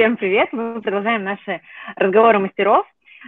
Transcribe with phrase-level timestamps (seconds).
[0.00, 0.48] Всем привет!
[0.52, 1.60] Мы продолжаем наши
[1.94, 2.86] разговоры мастеров.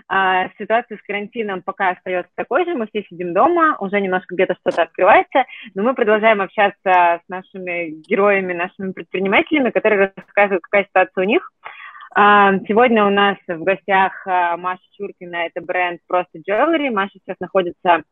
[0.08, 4.54] А, ситуация с карантином пока остается такой же, мы все сидим дома, уже немножко где-то
[4.54, 11.24] что-то открывается, но мы продолжаем общаться с нашими героями, нашими предпринимателями, которые рассказывают, какая ситуация
[11.24, 11.52] у них.
[12.14, 16.88] А, сегодня у нас в гостях а, Маша Чуркина, это бренд Просто Jewelry.
[16.88, 18.02] Маша сейчас находится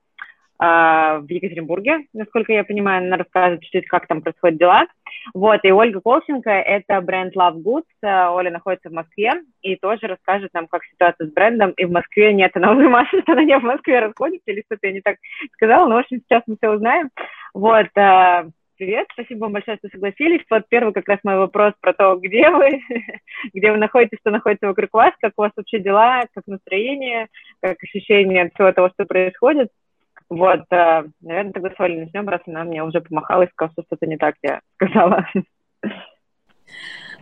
[0.60, 4.86] в Екатеринбурге, насколько я понимаю, она рассказывает чуть-чуть, как там происходят дела.
[5.32, 9.32] Вот, и Ольга Колченко, это бренд Love Goods, Оля находится в Москве
[9.62, 13.22] и тоже расскажет нам, как ситуация с брендом, и в Москве нет, она уже Маша,
[13.22, 15.16] что она не в Москве расходится, или что-то я не так
[15.54, 17.08] сказала, но, в общем, сейчас мы все узнаем.
[17.54, 17.88] Вот,
[18.80, 20.40] привет, спасибо вам большое, что согласились.
[20.50, 22.80] Вот первый как раз мой вопрос про то, где вы,
[23.54, 27.28] где вы находитесь, что находится вокруг вас, как у вас вообще дела, как настроение,
[27.60, 29.68] как ощущение от всего того, что происходит.
[30.30, 33.82] Вот, э, наверное, тогда с Олей начнем, раз она мне уже помахала и сказала, что
[33.82, 35.26] что-то не так я сказала.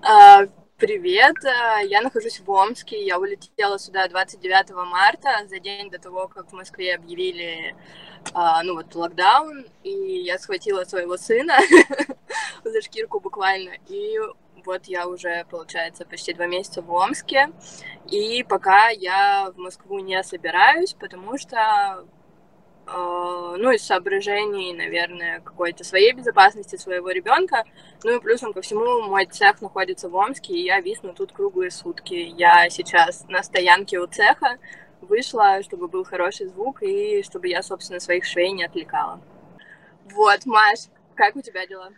[0.02, 0.42] А,
[0.76, 6.28] привет, э, я нахожусь в Омске, я улетела сюда 29 марта, за день до того,
[6.28, 7.74] как в Москве объявили,
[8.34, 11.56] а, ну вот, локдаун, и я схватила своего сына
[12.62, 14.18] за шкирку буквально, и
[14.66, 17.52] вот я уже, получается, почти два месяца в Омске,
[18.10, 22.06] и пока я в Москву не собираюсь, потому что
[22.92, 27.64] ну, из соображений, наверное, какой-то своей безопасности своего ребенка.
[28.04, 31.70] Ну и плюсом ко всему, мой цех находится в Омске, и я висну тут круглые
[31.70, 32.14] сутки.
[32.14, 34.58] Я сейчас на стоянке у цеха
[35.00, 39.20] вышла, чтобы был хороший звук, и чтобы я, собственно, своих швей не отвлекала.
[40.12, 40.80] Вот, Маш,
[41.14, 41.90] как у тебя дела?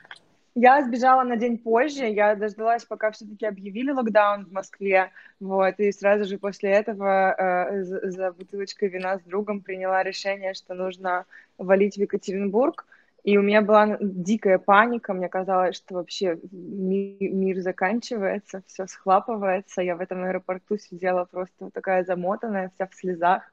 [0.54, 5.92] Я сбежала на день позже, я дождалась, пока все-таки объявили локдаун в Москве, вот, и
[5.92, 11.24] сразу же после этого э, за, за бутылочкой вина с другом приняла решение, что нужно
[11.56, 12.84] валить в Екатеринбург,
[13.22, 19.82] и у меня была дикая паника, мне казалось, что вообще ми- мир заканчивается, все схлапывается,
[19.82, 23.44] я в этом аэропорту сидела просто такая замотанная, вся в слезах,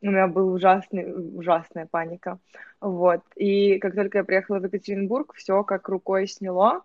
[0.00, 2.38] у меня была ужасный, ужасная паника.
[2.80, 3.20] Вот.
[3.36, 6.82] И как только я приехала в Екатеринбург, все как рукой сняло.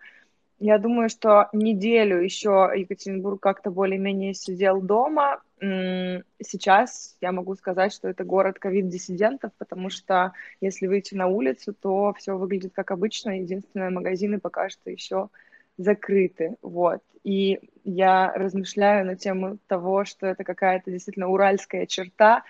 [0.62, 5.42] Я думаю, что неделю еще Екатеринбург как-то более-менее сидел дома.
[5.62, 12.14] Сейчас я могу сказать, что это город ковид-диссидентов, потому что если выйти на улицу, то
[12.18, 13.40] все выглядит как обычно.
[13.40, 15.30] Единственное, магазины пока что еще
[15.78, 16.56] закрыты.
[16.62, 17.02] Вот.
[17.24, 22.44] И я размышляю на тему того, что это какая-то действительно уральская черта,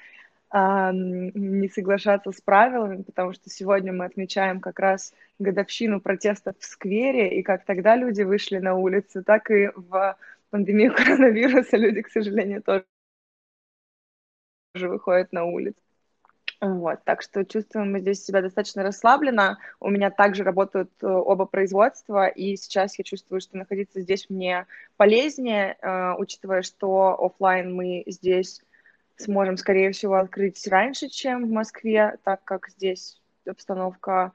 [0.52, 7.40] не соглашаться с правилами, потому что сегодня мы отмечаем как раз годовщину протестов в сквере,
[7.40, 10.18] и как тогда люди вышли на улицу, так и в
[10.50, 12.84] пандемию коронавируса люди, к сожалению, тоже
[14.76, 15.80] выходят на улицу.
[16.62, 19.60] Вот, так что чувствуем мы здесь себя достаточно расслабленно.
[19.80, 24.68] У меня также работают э, оба производства, и сейчас я чувствую, что находиться здесь мне
[24.98, 28.62] полезнее, э, учитывая, что офлайн мы здесь
[29.19, 34.31] сможем, скорее всего, открыть раньше, чем в Москве, так как здесь обстановка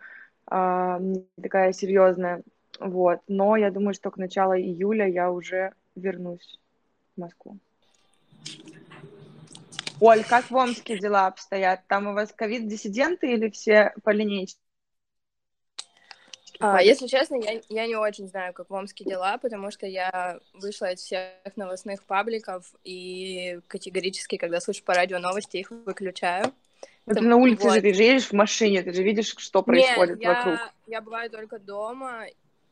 [0.50, 2.42] э, не такая серьезная.
[2.78, 3.20] Вот.
[3.28, 6.60] Но я думаю, что к началу июля я уже вернусь
[7.16, 7.58] в Москву.
[10.00, 11.86] Оль, как в Омске дела обстоят?
[11.86, 14.56] Там у вас ковид-диссиденты или все по линейке?
[16.60, 20.38] А, если честно, я, я не очень знаю, как в Омске дела, потому что я
[20.54, 26.52] вышла из всех новостных пабликов и категорически, когда слышу по радио новости, их выключаю.
[27.06, 27.74] Но ты на улице вот.
[27.74, 30.58] же, ты же едешь в машине, ты же видишь, что происходит Нет, вокруг.
[30.86, 32.24] Я бываю только дома,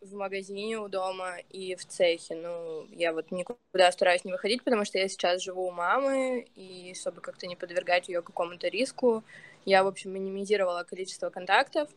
[0.02, 2.34] в магазине у дома и в цехе.
[2.34, 6.94] Ну, я вот никуда стараюсь не выходить, потому что я сейчас живу у мамы, и
[6.98, 9.22] чтобы как-то не подвергать ее какому-то риску,
[9.64, 11.88] я, в общем, минимизировала количество контактов.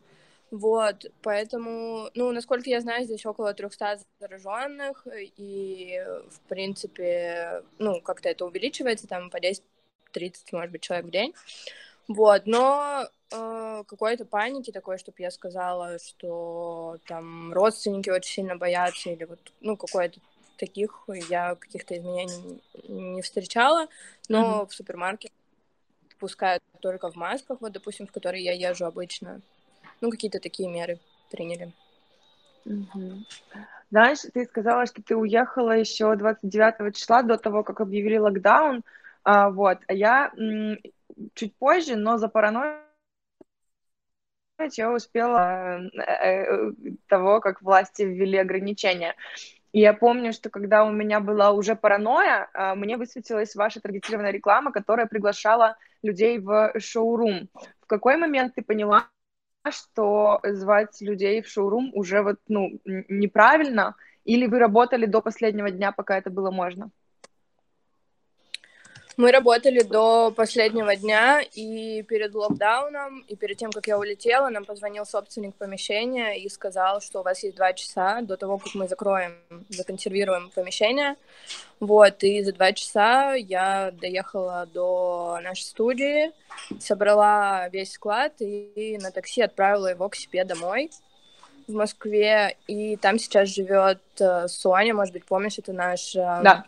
[0.57, 8.29] Вот, поэтому, ну, насколько я знаю, здесь около 300 зараженных, и, в принципе, ну, как-то
[8.29, 9.61] это увеличивается, там, по 10-30,
[10.53, 11.33] может быть, человек в день.
[12.07, 19.09] Вот, но э, какой-то паники такой, чтобы я сказала, что там родственники очень сильно боятся,
[19.09, 20.21] или вот, ну, какой-то
[20.57, 23.87] таких я каких-то изменений не встречала,
[24.29, 24.69] но mm-hmm.
[24.69, 25.33] в супермаркет
[26.17, 29.41] пускают только в масках, вот, допустим, в которые я езжу обычно
[30.01, 30.99] ну, какие-то такие меры
[31.31, 31.71] приняли.
[32.65, 33.23] Угу.
[33.91, 38.83] Знаешь, ты сказала, что ты уехала еще 29 числа до того, как объявили локдаун,
[39.23, 40.77] а, вот, а я м,
[41.33, 42.85] чуть позже, но за паранойей
[44.77, 46.71] я успела э, э,
[47.07, 49.15] того, как власти ввели ограничения.
[49.73, 54.31] И я помню, что когда у меня была уже паранойя, э, мне высветилась ваша таргетированная
[54.31, 57.49] реклама, которая приглашала людей в шоурум.
[57.81, 59.09] В какой момент ты поняла,
[59.71, 63.95] что звать людей в шоурум уже вот, ну, неправильно,
[64.25, 66.89] Или вы работали до последнего дня, пока это было можно?
[69.17, 74.65] Мы работали до последнего дня, и перед локдауном, и перед тем, как я улетела, нам
[74.65, 78.89] позвонил собственник помещения и сказал, что у вас есть два часа до того, как мы
[78.89, 79.33] закроем,
[79.69, 81.15] законсервируем помещение.
[81.79, 86.33] Вот, и за два часа я доехала до нашей студии,
[86.79, 90.91] собрала весь склад и на такси отправила его к себе домой
[91.67, 96.65] в Москве, и там сейчас живет э, Соня, может быть, помнишь, это наш э, да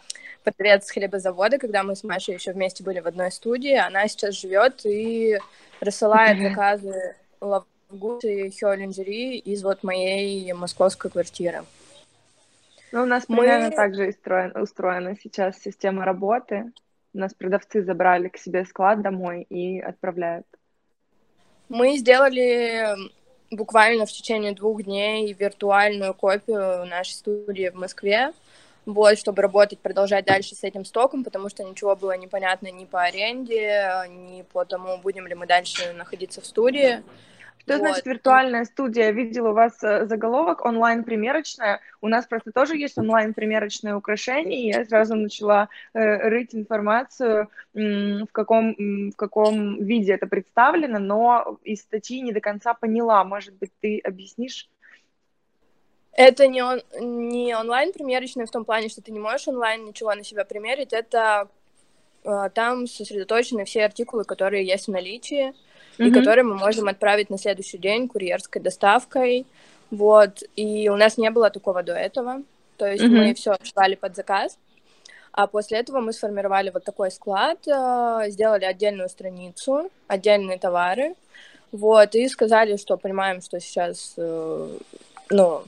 [0.51, 3.75] продавец с хлебозавода, когда мы с Машей еще вместе были в одной студии.
[3.75, 5.39] Она сейчас живет и
[5.81, 11.63] рассылает заказы Лавгут и Хёлинджери из вот моей московской квартиры.
[12.91, 13.75] Ну, у нас примерно мы...
[13.75, 16.71] так же устроена, устроена сейчас система работы.
[17.13, 20.47] У нас продавцы забрали к себе склад домой и отправляют.
[21.67, 22.95] Мы сделали
[23.51, 28.31] буквально в течение двух дней виртуальную копию нашей студии в Москве
[28.87, 33.03] вот, чтобы работать, продолжать дальше с этим стоком, потому что ничего было непонятно ни по
[33.03, 37.03] аренде, ни по тому, будем ли мы дальше находиться в студии.
[37.57, 37.79] Что вот.
[37.79, 39.07] значит виртуальная студия?
[39.07, 41.81] Я видела у вас э, заголовок онлайн-примерочная.
[41.99, 48.27] У нас просто тоже есть онлайн-примерочное украшение, и я сразу начала э, рыть информацию, в
[48.31, 48.73] каком,
[49.11, 53.25] в каком виде это представлено, но из статьи не до конца поняла.
[53.25, 54.69] Может быть, ты объяснишь?
[56.17, 60.23] Это не, он, не онлайн-примерочная в том плане, что ты не можешь онлайн ничего на
[60.23, 60.91] себя примерить.
[60.91, 61.47] Это
[62.23, 65.53] э, там сосредоточены все артикулы, которые есть в наличии,
[65.99, 66.07] mm-hmm.
[66.07, 69.45] и которые мы можем отправить на следующий день курьерской доставкой.
[69.91, 70.41] Вот.
[70.55, 72.41] И у нас не было такого до этого.
[72.77, 73.27] То есть mm-hmm.
[73.27, 74.57] мы все отшивали под заказ.
[75.33, 81.13] А после этого мы сформировали вот такой склад, э, сделали отдельную страницу, отдельные товары.
[81.71, 84.77] Вот, и сказали, что понимаем, что сейчас, э,
[85.29, 85.63] ну,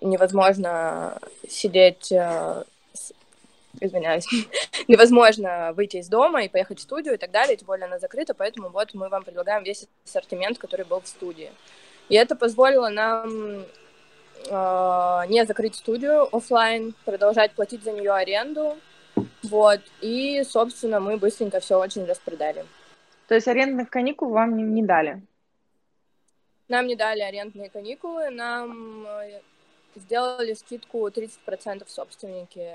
[0.00, 1.18] невозможно
[1.48, 2.64] сидеть, э,
[3.80, 4.26] извиняюсь,
[4.88, 8.34] невозможно выйти из дома и поехать в студию и так далее, тем более она закрыта,
[8.34, 11.50] поэтому вот мы вам предлагаем весь ассортимент, который был в студии.
[12.08, 13.64] И это позволило нам
[14.48, 18.76] э, не закрыть студию офлайн, продолжать платить за нее аренду,
[19.42, 22.64] вот, и, собственно, мы быстренько все очень распродали.
[23.28, 25.22] То есть арендных каникул вам не, не дали?
[26.68, 29.40] Нам не дали арендные каникулы, нам э,
[29.94, 32.70] сделали скидку 30% собственники,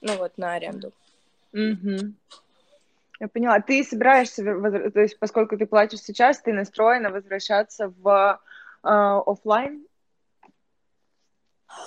[0.00, 0.92] ну вот, на аренду.
[1.52, 2.12] Угу.
[3.20, 3.60] Я поняла.
[3.60, 8.40] Ты собираешься, то есть поскольку ты платишь сейчас, ты настроена возвращаться в
[8.82, 9.86] э, офлайн?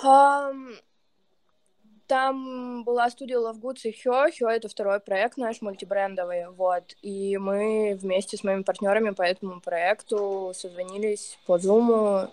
[0.04, 0.76] Um,
[2.06, 4.26] там была студия Love Goods и Хё.
[4.30, 6.94] Хё— это второй проект наш мультибрендовый, вот.
[7.02, 12.30] И мы вместе с моими партнерами по этому проекту созвонились по Zoom,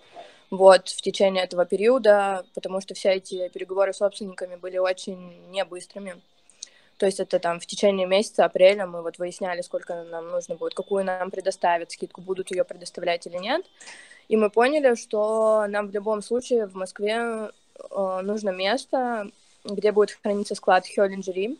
[0.53, 6.21] вот, в течение этого периода, потому что все эти переговоры с собственниками были очень небыстрыми.
[6.97, 10.75] То есть это там в течение месяца апреля мы вот выясняли, сколько нам нужно будет,
[10.75, 13.65] какую нам предоставят скидку, будут ее предоставлять или нет.
[14.27, 19.31] И мы поняли, что нам в любом случае в Москве э, нужно место,
[19.65, 21.57] где будет храниться склад Хёлинджери,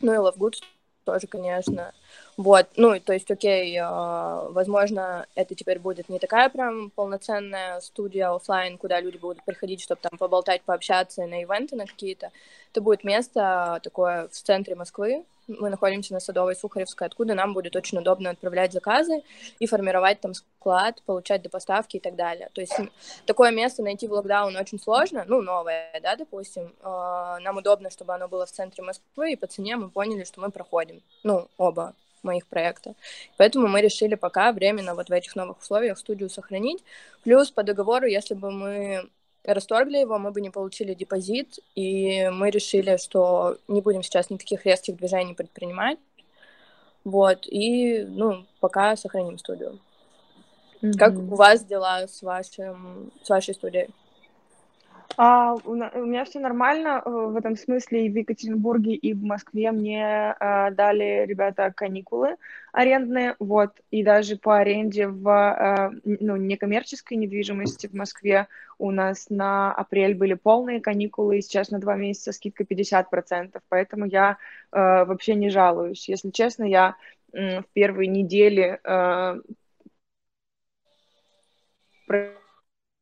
[0.00, 0.56] ну и Лавгуд
[1.04, 1.92] тоже, конечно.
[2.36, 8.34] Вот, ну, то есть, окей, э, возможно, это теперь будет не такая прям полноценная студия
[8.34, 12.30] офлайн, куда люди будут приходить, чтобы там поболтать, пообщаться на ивенты на какие-то.
[12.72, 15.24] Это будет место такое в центре Москвы.
[15.48, 19.22] Мы находимся на Садовой Сухаревской, откуда нам будет очень удобно отправлять заказы
[19.58, 22.48] и формировать там склад, получать до поставки и так далее.
[22.54, 22.74] То есть
[23.26, 26.72] такое место найти в локдаун очень сложно, ну, новое, да, допустим.
[26.82, 30.40] Э, нам удобно, чтобы оно было в центре Москвы, и по цене мы поняли, что
[30.40, 32.94] мы проходим, ну, оба моих проекта.
[33.36, 36.82] Поэтому мы решили пока временно вот в этих новых условиях студию сохранить.
[37.22, 39.08] Плюс по договору, если бы мы
[39.44, 44.66] расторгли его, мы бы не получили депозит, и мы решили, что не будем сейчас никаких
[44.66, 45.98] резких движений предпринимать.
[47.04, 49.78] Вот, и, ну, пока сохраним студию.
[50.82, 50.98] Mm-hmm.
[50.98, 53.88] Как у вас дела с, вашим, с вашей студией?
[55.16, 58.06] А, у, у меня все нормально э, в этом смысле.
[58.06, 62.36] И в Екатеринбурге, и в Москве мне а, дали ребята каникулы
[62.72, 68.46] арендные, вот, и даже по аренде в а, ну, некоммерческой недвижимости в Москве
[68.78, 74.06] у нас на апрель были полные каникулы, и сейчас на два месяца скидка 50%, поэтому
[74.06, 74.38] я
[74.70, 76.08] а, вообще не жалуюсь.
[76.08, 76.96] Если честно, я
[77.32, 79.36] в первые недели а,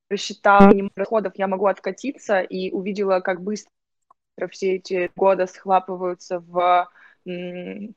[0.08, 3.70] рассчитала минимум расходов, я могу откатиться и увидела, как быстро
[4.50, 6.88] все эти годы схлапываются в,
[7.24, 7.92] в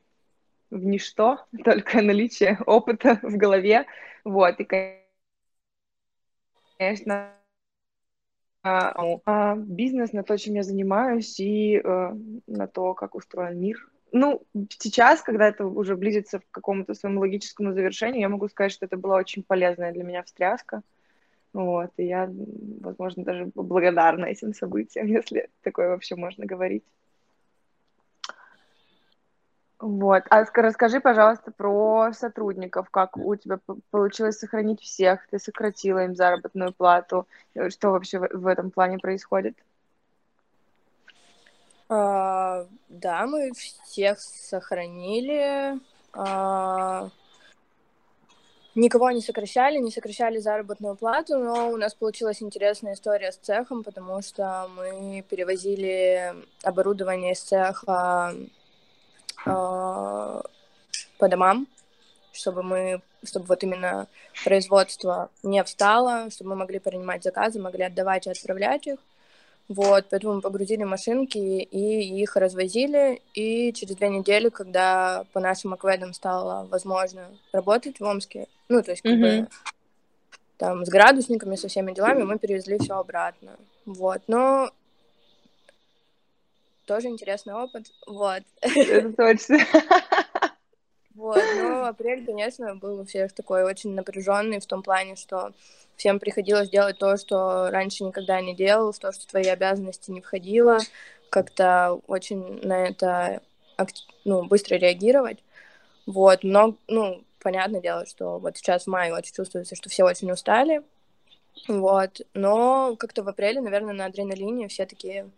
[0.71, 3.85] ничто, только наличие опыта в голове.
[4.23, 4.67] Вот, и,
[6.77, 7.33] конечно,
[8.63, 12.15] а, бизнес, на то, чем я занимаюсь, и э,
[12.45, 13.89] на то, как устроен мир.
[14.11, 18.85] Ну, сейчас, когда это уже близится к какому-то своему логическому завершению, я могу сказать, что
[18.85, 20.83] это была очень полезная для меня встряска.
[21.53, 22.29] Вот, и я,
[22.79, 26.83] возможно, даже благодарна этим событиям, если такое вообще можно говорить.
[29.81, 30.23] Вот.
[30.29, 32.89] А расскажи, пожалуйста, про сотрудников.
[32.91, 35.27] Как у тебя получилось сохранить всех?
[35.31, 37.27] Ты сократила им заработную плату?
[37.69, 39.57] Что вообще в этом плане происходит?
[41.89, 45.79] А, да, мы всех сохранили.
[46.13, 47.09] А,
[48.75, 53.83] никого не сокращали, не сокращали заработную плату, но у нас получилась интересная история с цехом,
[53.83, 58.33] потому что мы перевозили оборудование из цеха
[59.45, 60.41] а,
[61.17, 61.67] по домам,
[62.31, 64.07] чтобы мы, чтобы вот именно
[64.43, 68.99] производство не встало, чтобы мы могли принимать заказы, могли отдавать и отправлять их.
[69.67, 73.21] Вот, поэтому мы погрузили машинки и их развозили.
[73.33, 78.91] И через две недели, когда по нашим акведам стало возможно работать в Омске, ну, то
[78.91, 79.41] есть как mm-hmm.
[79.41, 79.47] бы
[80.57, 83.51] там с градусниками, со всеми делами, мы перевезли все обратно.
[83.85, 84.69] Вот, но
[86.85, 88.43] тоже интересный опыт, вот.
[88.61, 89.59] Это точно.
[91.15, 95.53] Вот, но апрель, конечно, был у всех такой очень напряженный в том плане, что
[95.95, 100.21] всем приходилось делать то, что раньше никогда не делал, в то, что твои обязанности не
[100.21, 100.79] входило,
[101.29, 103.41] как-то очень на это
[104.25, 105.39] ну, быстро реагировать.
[106.05, 110.31] Вот, но, ну, понятное дело, что вот сейчас в мае очень чувствуется, что все очень
[110.31, 110.81] устали,
[111.67, 115.29] вот, но как-то в апреле, наверное, на адреналине все такие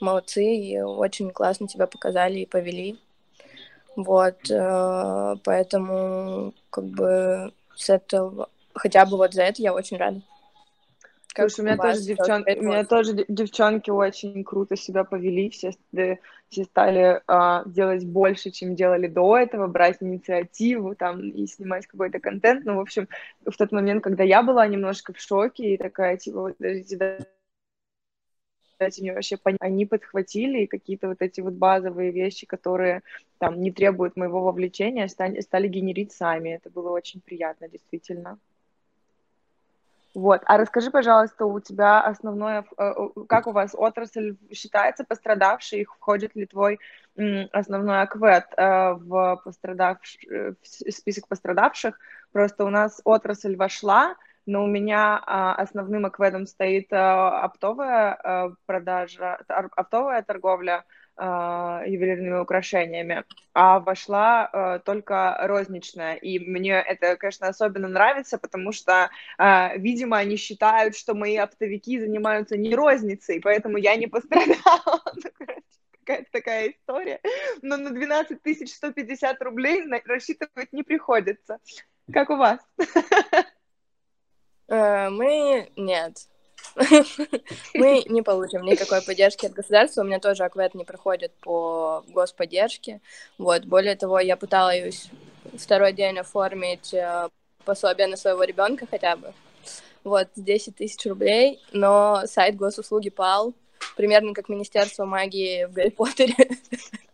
[0.00, 2.98] молодцы и очень классно тебя показали и повели.
[3.98, 10.20] Вот, э, поэтому как бы с этого, хотя бы вот за это я очень рада.
[11.34, 15.72] Как Слушай, у меня тоже девчонки, у меня тоже девчонки очень круто себя повели, все,
[15.92, 22.20] все стали а, делать больше, чем делали до этого, брать инициативу там и снимать какой-то
[22.20, 22.64] контент.
[22.66, 23.08] Ну, в общем,
[23.44, 27.26] в тот момент, когда я была немножко в шоке и такая, типа, вот, подождите,
[28.78, 29.60] дайте мне вообще понять.
[29.60, 33.02] Они подхватили какие-то вот эти вот базовые вещи, которые
[33.38, 36.50] там не требуют моего вовлечения, стали, стали генерить сами.
[36.50, 38.38] Это было очень приятно, действительно.
[40.14, 40.40] Вот.
[40.46, 46.34] А расскажи, пожалуйста, у тебя основное, э, э, как у вас отрасль считается пострадавшей, входит
[46.34, 46.80] ли твой
[47.52, 50.18] основной аквет э, в, пострадавш...
[50.28, 51.98] в список пострадавших?
[52.32, 54.16] Просто у нас отрасль вошла,
[54.48, 60.86] но у меня а, основным акведом стоит а, оптовая а, продажа, оптовая торговля
[61.16, 66.14] а, ювелирными украшениями, а вошла а, только розничная.
[66.14, 72.00] И мне это, конечно, особенно нравится, потому что, а, видимо, они считают, что мои оптовики
[72.00, 75.02] занимаются не розницей, поэтому я не пострадала.
[75.14, 77.20] Ну, какая-то такая история.
[77.60, 81.58] Но на 12 150 рублей рассчитывать не приходится.
[82.10, 82.60] Как у вас?
[84.68, 86.26] Э, мы нет.
[87.74, 90.02] Мы не получим никакой поддержки от государства.
[90.02, 93.00] У меня тоже аквет не проходит по господдержке.
[93.38, 93.64] Вот.
[93.64, 95.10] Более того, я пыталась
[95.56, 97.28] второй день оформить э,
[97.64, 99.32] пособие на своего ребенка хотя бы.
[100.04, 103.52] Вот, 10 тысяч рублей, но сайт госуслуги пал,
[103.96, 106.34] примерно как Министерство магии в Гарри Поттере.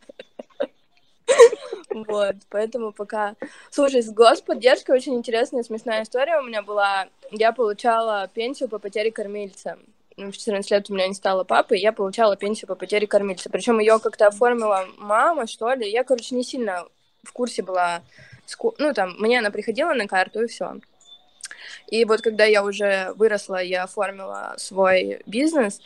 [1.94, 3.36] Вот, поэтому пока...
[3.70, 7.06] Слушай, с господдержкой очень интересная смешная история у меня была.
[7.30, 9.78] Я получала пенсию по потере кормильца.
[10.16, 13.48] В 14 лет у меня не стало папы, и я получала пенсию по потере кормильца.
[13.48, 15.88] Причем ее как-то оформила мама, что ли.
[15.88, 16.84] Я, короче, не сильно
[17.22, 18.02] в курсе была.
[18.78, 20.74] Ну, там, мне она приходила на карту, и все.
[21.88, 25.80] И вот когда я уже выросла, я оформила свой бизнес,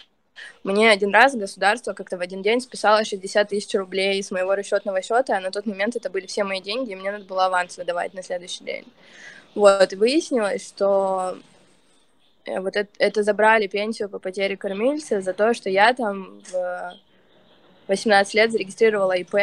[0.65, 5.03] мне один раз государство как-то в один день списало 60 тысяч рублей с моего расчетного
[5.03, 7.77] счета, а на тот момент это были все мои деньги, и мне надо было аванс
[7.79, 8.85] выдавать на следующий день.
[9.55, 11.39] Вот, и выяснилось, что
[12.45, 16.95] э, вот это, это забрали пенсию по потере кормильца за то, что я там в
[17.89, 19.35] 18 лет зарегистрировала ИП,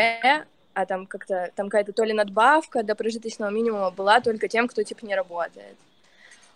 [0.73, 4.83] а там как-то там какая-то то ли надбавка до прожиточного минимума была только тем, кто
[4.83, 5.75] типа не работает.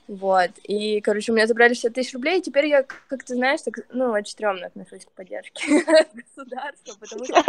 [0.09, 3.61] Вот, и, короче, у меня забрали 60 тысяч рублей, и теперь я, как ты знаешь,
[3.61, 7.43] так, ну, очень стрёмно отношусь к поддержке государства, потому что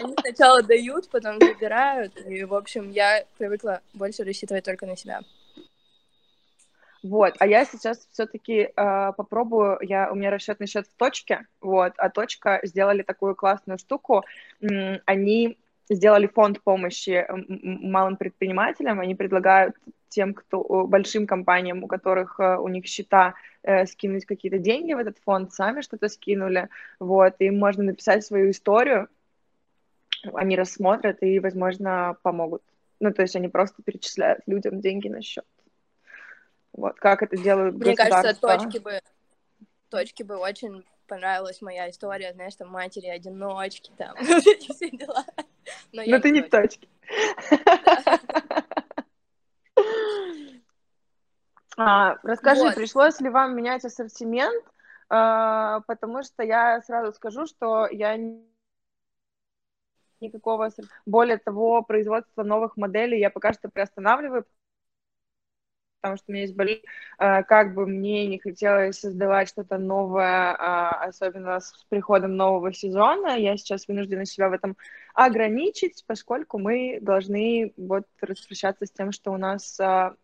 [0.00, 5.20] они сначала дают, потом забирают, и, в общем, я привыкла больше рассчитывать только на себя.
[7.02, 11.92] Вот, а я сейчас все-таки э, попробую, я, у меня расчетный счет в точке, вот,
[11.98, 14.24] а точка сделали такую классную штуку,
[15.04, 15.58] они
[15.90, 19.76] сделали фонд помощи малым предпринимателям, они предлагают
[20.08, 23.34] тем, кто большим компаниям, у которых у них счета,
[23.86, 26.68] скинуть какие-то деньги в этот фонд, сами что-то скинули,
[27.00, 29.08] вот, им можно написать свою историю,
[30.32, 32.62] они рассмотрят и, возможно, помогут.
[33.00, 35.44] Ну, то есть они просто перечисляют людям деньги на счет.
[36.72, 39.00] Вот, как это делают Мне кажется, точки бы,
[39.90, 45.24] точки бы очень понравилась моя история, знаешь, там матери-одиночки, там, все дела.
[45.92, 46.88] Но, ты не в точке.
[51.76, 52.74] А, расскажи, вот.
[52.74, 54.64] пришлось ли вам менять ассортимент,
[55.08, 58.16] а, потому что я сразу скажу, что я
[60.20, 60.70] никакого...
[61.04, 64.46] Более того, производство новых моделей я пока что приостанавливаю,
[66.00, 66.82] потому что у меня есть болезнь,
[67.18, 73.36] а, как бы мне не хотелось создавать что-то новое, а, особенно с приходом нового сезона,
[73.36, 74.76] я сейчас вынуждена себя в этом
[75.14, 80.14] ограничить, поскольку мы должны вот распрощаться с тем, что у нас а,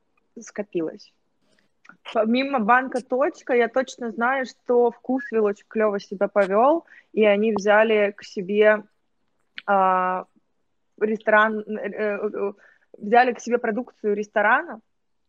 [0.40, 1.12] скопилось.
[2.12, 8.12] Помимо банка «Точка», я точно знаю, что Вкусвилл очень клево себя повел, и они взяли
[8.16, 8.82] к себе
[9.66, 10.26] а,
[11.00, 12.52] ресторан, э, э,
[12.98, 14.80] взяли к себе продукцию ресторана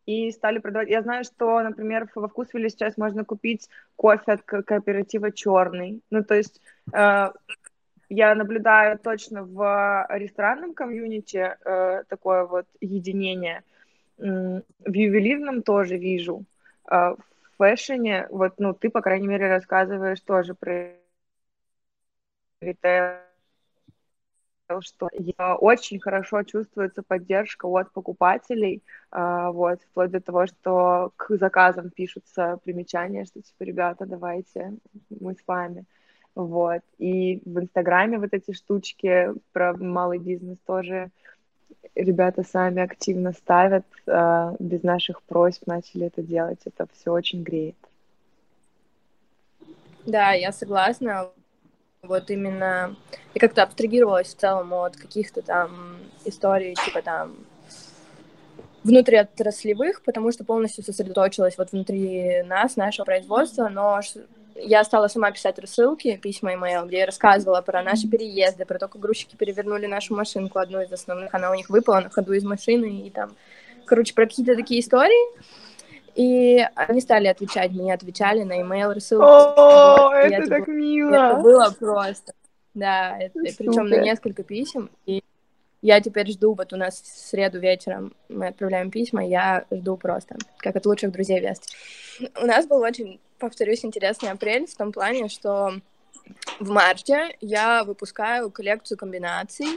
[0.05, 0.89] и стали продавать.
[0.89, 6.01] Я знаю, что, например, во Вкусвилле сейчас можно купить кофе от кооператива «Черный».
[6.09, 6.59] Ну, то есть
[6.93, 7.31] э,
[8.09, 11.55] я наблюдаю точно в ресторанном комьюнити
[12.09, 13.63] такое вот единение.
[14.17, 16.45] В ювелирном тоже вижу.
[16.85, 17.17] В
[17.57, 20.93] фэшне, вот, ну, ты, по крайней мере, рассказываешь тоже про
[22.61, 23.19] ритейл
[24.81, 25.09] что
[25.59, 32.59] очень хорошо чувствуется поддержка от покупателей, а, вот, вплоть до того, что к заказам пишутся
[32.63, 34.73] примечания, что, типа, ребята, давайте,
[35.09, 35.85] мы с вами,
[36.35, 41.11] вот, и в Инстаграме вот эти штучки про малый бизнес тоже
[41.95, 47.75] ребята сами активно ставят, а, без наших просьб начали это делать, это все очень греет.
[50.05, 51.29] Да, я согласна.
[52.01, 52.95] Вот именно
[53.33, 57.37] я как-то абстрагировалась в целом от каких-то там историй, типа там
[58.83, 64.01] внутриотраслевых, потому что полностью сосредоточилась вот внутри нас, нашего производства, но
[64.55, 68.87] я стала сама писать рассылки, письма email, где я рассказывала про наши переезды, про то,
[68.87, 72.43] как грузчики перевернули нашу машинку, одну из основных, она у них выпала на ходу из
[72.43, 73.35] машины, и там,
[73.85, 75.39] короче, про какие-то такие истории.
[76.15, 79.25] И они стали отвечать, мне отвечали на email рассылку.
[79.25, 81.15] О, вот, это так было, мило!
[81.15, 82.33] Это было просто.
[82.75, 84.89] Да, это, причем на несколько писем.
[85.05, 85.23] И
[85.83, 90.37] я теперь жду, вот у нас в среду вечером мы отправляем письма, я жду просто,
[90.57, 91.77] как от лучших друзей весточек.
[92.41, 95.73] У нас был очень, повторюсь, интересный апрель в том плане, что
[96.61, 99.67] в марте я выпускаю коллекцию комбинаций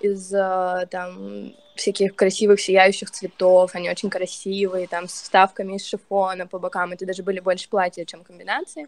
[0.00, 6.46] из э, там всяких красивых сияющих цветов, они очень красивые, там с вставками из шифона
[6.46, 8.86] по бокам, это даже были больше платья, чем комбинации.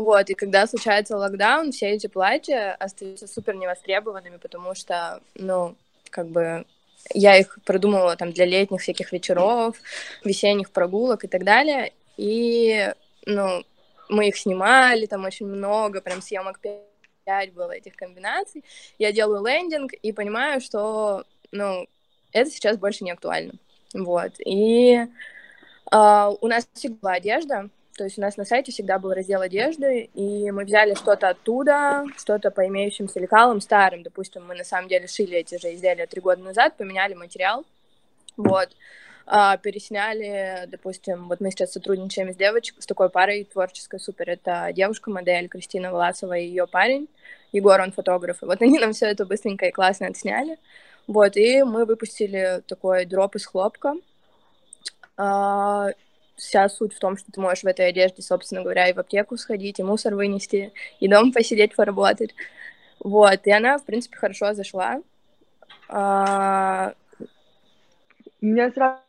[0.00, 5.76] Вот, и когда случается локдаун, все эти платья остаются супер невостребованными, потому что, ну,
[6.08, 6.64] как бы
[7.12, 9.76] я их продумывала там для летних всяких вечеров,
[10.24, 11.92] весенних прогулок и так далее.
[12.16, 12.90] И,
[13.26, 13.62] ну,
[14.08, 18.64] мы их снимали, там очень много, прям съемок 5 было этих комбинаций.
[18.98, 21.86] Я делаю лендинг и понимаю, что, ну,
[22.32, 23.52] это сейчас больше не актуально.
[23.92, 24.32] Вот.
[24.38, 25.06] И э,
[26.40, 27.68] у нас всегда была одежда,
[28.00, 32.06] то есть у нас на сайте всегда был раздел одежды, и мы взяли что-то оттуда,
[32.16, 34.02] что-то по имеющимся лекалам старым.
[34.02, 37.66] Допустим, мы на самом деле шили эти же изделия три года назад, поменяли материал,
[38.38, 38.70] вот,
[39.26, 44.70] а, пересняли, допустим, вот мы сейчас сотрудничаем с девочкой, с такой парой творческой супер, это
[44.72, 47.06] девушка-модель Кристина Власова и ее парень,
[47.52, 50.56] Егор, он фотограф, и вот они нам все это быстренько и классно отсняли,
[51.06, 53.92] вот, и мы выпустили такой дроп из хлопка,
[55.18, 55.90] а,
[56.40, 59.36] вся суть в том, что ты можешь в этой одежде, собственно говоря, и в аптеку
[59.36, 62.34] сходить, и мусор вынести, и дома посидеть, поработать.
[62.98, 65.02] Вот, и она, в принципе, хорошо зашла.
[65.88, 66.94] А...
[68.42, 69.00] У меня сразу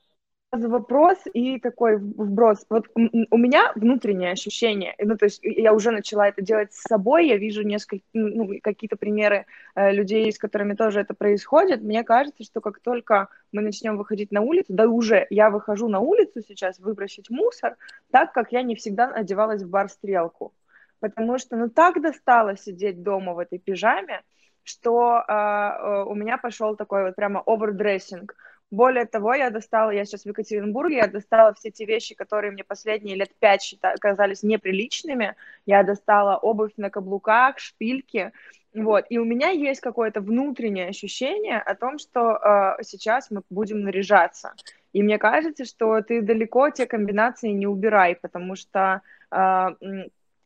[0.52, 2.66] вопрос и такой вброс.
[2.70, 7.28] Вот у меня внутреннее ощущение, ну, то есть я уже начала это делать с собой,
[7.28, 11.82] я вижу несколько, ну, какие-то примеры э, людей, с которыми тоже это происходит.
[11.82, 16.00] Мне кажется, что как только мы начнем выходить на улицу, да уже я выхожу на
[16.00, 17.78] улицу сейчас выбросить мусор,
[18.12, 20.54] так как я не всегда одевалась в бар стрелку.
[21.00, 24.22] Потому что, ну, так достало сидеть дома в этой пижаме,
[24.64, 28.36] что э, э у меня пошел такой вот прямо овердрессинг.
[28.72, 32.64] Более того, я достала, я сейчас в Екатеринбурге, я достала все те вещи, которые мне
[32.64, 35.36] последние лет пять считали, казались неприличными.
[35.66, 38.32] Я достала обувь на каблуках, шпильки,
[38.74, 39.06] вот.
[39.10, 44.54] И у меня есть какое-то внутреннее ощущение о том, что э, сейчас мы будем наряжаться.
[44.94, 49.68] И мне кажется, что ты далеко те комбинации не убирай, потому что э,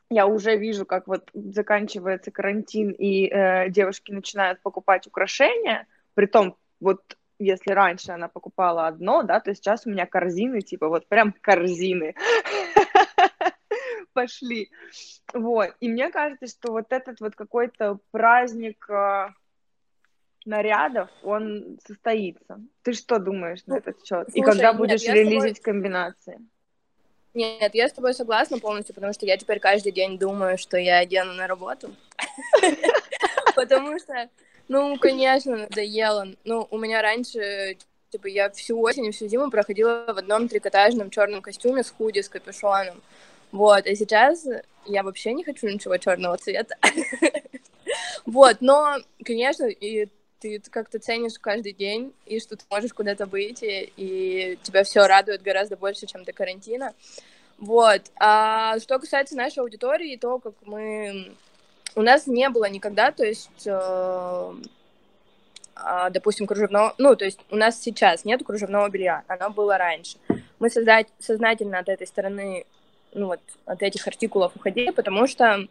[0.10, 5.86] я уже вижу, как вот заканчивается карантин, и э, девушки начинают покупать украшения,
[6.16, 7.02] при том вот
[7.40, 12.16] если раньше она покупала одно, да, то сейчас у меня корзины, типа вот прям корзины
[14.14, 14.72] пошли.
[15.34, 15.76] Вот.
[15.80, 19.28] И мне кажется, что вот этот вот какой-то праздник э,
[20.46, 22.62] нарядов, он состоится.
[22.82, 24.28] Ты что думаешь на этот счет?
[24.32, 25.74] Слушай, И когда будешь релизить тобой...
[25.74, 26.40] комбинации?
[27.34, 31.00] Нет, я с тобой согласна полностью, потому что я теперь каждый день думаю, что я
[31.00, 31.94] одену на работу.
[33.56, 34.30] Потому что
[34.68, 36.28] ну, конечно, надоело.
[36.44, 37.78] Ну, у меня раньше,
[38.10, 42.22] типа, я всю осень и всю зиму проходила в одном трикотажном черном костюме с худи,
[42.22, 43.02] с капюшоном.
[43.52, 44.46] Вот, а сейчас
[44.86, 46.76] я вообще не хочу ничего черного цвета.
[48.26, 53.92] Вот, но, конечно, и ты как-то ценишь каждый день, и что ты можешь куда-то выйти,
[53.96, 56.94] и тебя все радует гораздо больше, чем до карантина.
[57.58, 58.02] Вот.
[58.18, 61.32] А что касается нашей аудитории, то, как мы
[61.96, 64.54] у нас не было никогда, то есть, э,
[66.12, 70.18] допустим, кружевного, ну, то есть у нас сейчас нет кружевного белья, оно было раньше.
[70.60, 72.66] Мы создать, сознательно от этой стороны,
[73.14, 75.68] ну, вот, от этих артикулов уходили, потому что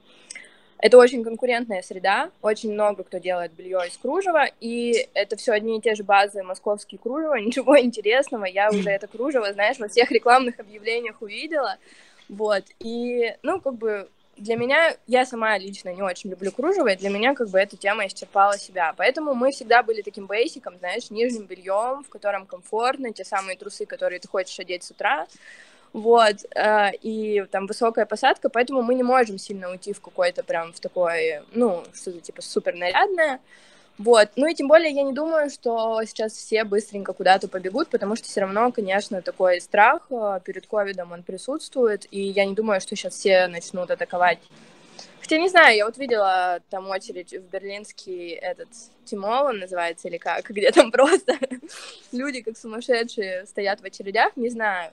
[0.78, 5.78] это очень конкурентная среда, очень много кто делает белье из кружева, и это все одни
[5.78, 10.10] и те же базы московские кружева, ничего интересного, я уже это кружево, знаешь, во всех
[10.10, 11.76] рекламных объявлениях увидела,
[12.28, 16.96] вот, и, ну, как бы для меня, я сама лично не очень люблю кружево, и
[16.96, 18.94] для меня как бы эта тема исчерпала себя.
[18.96, 23.86] Поэтому мы всегда были таким бейсиком, знаешь, нижним бельем, в котором комфортно, те самые трусы,
[23.86, 25.26] которые ты хочешь одеть с утра,
[25.92, 30.72] вот, э, и там высокая посадка, поэтому мы не можем сильно уйти в какой-то прям
[30.72, 33.40] в такой, ну, что-то типа супер нарядное,
[33.96, 38.16] вот, ну и тем более я не думаю, что сейчас все быстренько куда-то побегут, потому
[38.16, 42.80] что все равно, конечно, такой страх э, перед ковидом, он присутствует, и я не думаю,
[42.80, 44.40] что сейчас все начнут атаковать.
[45.20, 48.68] Хотя не знаю, я вот видела там очередь в берлинский этот
[49.04, 51.38] Тимол, он называется, или как, где там просто
[52.12, 54.92] люди как сумасшедшие стоят в очередях, не знаю.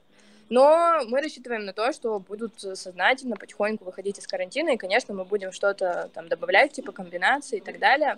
[0.50, 5.26] Но мы рассчитываем на то, что будут сознательно потихоньку выходить из карантина, и, конечно, мы
[5.26, 8.18] будем что-то там добавлять, типа комбинации и так далее.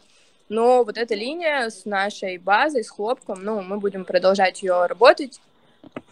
[0.49, 5.39] Но вот эта линия с нашей базой, с хлопком, ну, мы будем продолжать ее работать,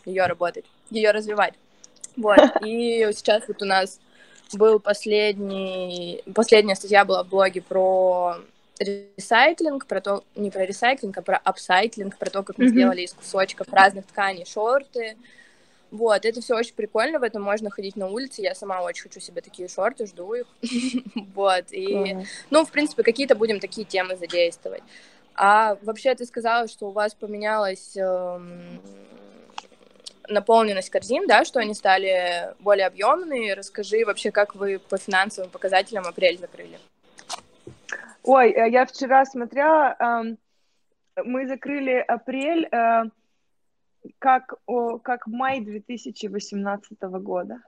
[0.05, 1.53] ее работать, ее развивать.
[2.15, 2.39] Вот.
[2.65, 3.99] И сейчас вот у нас
[4.53, 8.37] был последний, последняя статья была в блоге про
[8.79, 12.69] ресайклинг, про то, не про ресайклинг, а про апсайклинг, про то, как мы mm-hmm.
[12.69, 15.17] сделали из кусочков разных тканей шорты,
[15.91, 19.19] вот, это все очень прикольно, в этом можно ходить на улице, я сама очень хочу
[19.19, 20.47] себе такие шорты, жду их,
[21.35, 22.17] вот, и,
[22.49, 24.83] ну, в принципе, какие-то будем такие темы задействовать.
[25.35, 28.81] А вообще ты сказала, что у вас поменялась эм,
[30.27, 33.53] наполненность корзин, да, что они стали более объемные.
[33.53, 36.79] Расскажи вообще, как вы по финансовым показателям апрель закрыли?
[38.23, 40.37] Ой, э, я вчера смотрела, эм,
[41.23, 43.03] мы закрыли апрель э,
[44.19, 47.61] как, о, как май 2018 года.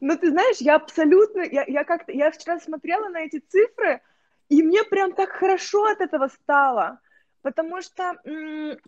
[0.00, 4.00] Ну, ты знаешь, я абсолютно, я, я как-то, я вчера смотрела на эти цифры,
[4.48, 7.00] и мне прям так хорошо от этого стало,
[7.42, 8.78] потому что м-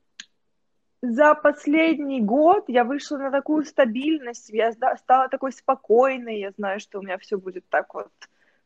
[1.03, 6.99] за последний год я вышла на такую стабильность, я стала такой спокойной, я знаю, что
[6.99, 8.11] у меня все будет так вот,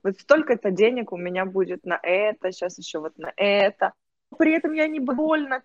[0.02, 3.92] вот столько-то денег у меня будет на это, сейчас еще вот на это
[4.38, 5.62] при этом я не довольна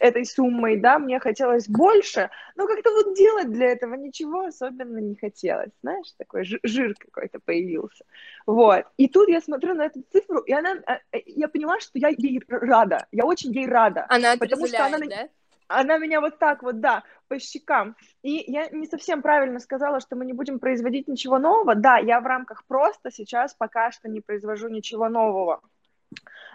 [0.00, 5.16] этой суммой, да, мне хотелось больше, но как-то вот делать для этого ничего особенно не
[5.16, 8.04] хотелось, знаешь, такой жир какой-то появился,
[8.46, 11.98] вот, и тут я смотрю на эту цифру, и она, а, э, я поняла, что
[11.98, 15.28] я ей рада, я очень ей рада, она потому что она, да?
[15.68, 17.96] она меня вот так вот, да, по щекам.
[18.22, 21.76] И я не совсем правильно сказала, что мы не будем производить ничего нового.
[21.76, 25.62] Да, я в рамках просто сейчас пока что не произвожу ничего нового.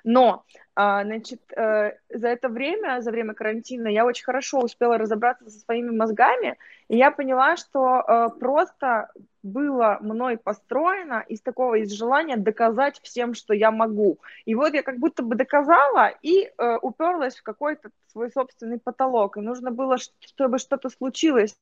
[0.04, 5.50] Но, а, значит, э, за это время, за время карантина, я очень хорошо успела разобраться
[5.50, 6.58] со своими мозгами,
[6.90, 9.10] и я поняла, что э, просто
[9.42, 14.20] было мной построено из такого, из желания доказать всем, что я могу.
[14.46, 19.38] И вот я как будто бы доказала и э, уперлась в какой-то свой собственный потолок.
[19.38, 21.56] И нужно было, чтобы что-то случилось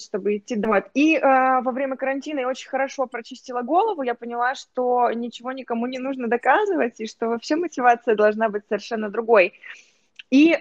[0.00, 0.84] чтобы идти домой.
[0.94, 5.86] И э, во время карантина я очень хорошо прочистила голову, я поняла, что ничего никому
[5.86, 9.54] не нужно доказывать, и что вообще мотивация должна быть совершенно другой.
[10.30, 10.58] и э,